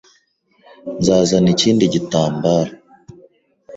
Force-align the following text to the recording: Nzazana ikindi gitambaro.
Nzazana 0.99 1.49
ikindi 1.55 1.83
gitambaro. 1.93 2.71